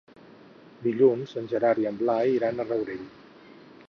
Dilluns 0.85 1.35
en 1.41 1.49
Gerard 1.51 1.83
i 1.83 1.87
en 1.91 1.99
Blai 1.99 2.33
iran 2.39 2.65
al 2.65 2.73
Rourell. 2.73 3.05